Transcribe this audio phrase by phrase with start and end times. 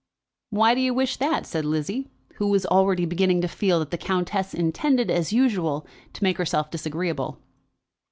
[0.49, 3.99] "Why do you wish that?" said Lizzie, who already was beginning to feel that the
[3.99, 7.37] countess intended, as usual, to make herself disagreeable.